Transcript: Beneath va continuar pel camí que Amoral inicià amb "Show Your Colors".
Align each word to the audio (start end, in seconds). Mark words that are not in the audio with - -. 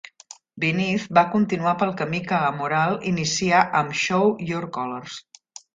Beneath 0.63 1.03
va 1.17 1.23
continuar 1.35 1.75
pel 1.83 1.93
camí 2.01 2.23
que 2.33 2.41
Amoral 2.49 2.99
inicià 3.13 3.61
amb 3.83 4.03
"Show 4.05 4.37
Your 4.51 4.71
Colors". 4.81 5.25